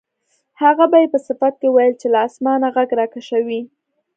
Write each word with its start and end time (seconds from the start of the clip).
هغه 0.61 0.85
به 0.91 0.97
یې 1.01 1.07
په 1.13 1.19
صفت 1.27 1.53
کې 1.61 1.67
ویل 1.71 1.93
چې 2.01 2.07
له 2.13 2.19
اسمانه 2.27 2.67
غږ 2.75 2.89
راکشوي. 2.99 3.61